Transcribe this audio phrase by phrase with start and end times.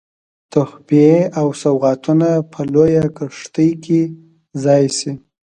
[0.51, 4.01] تحفې او سوغاتونه په لویه کښتۍ کې
[4.63, 5.11] ځای سي.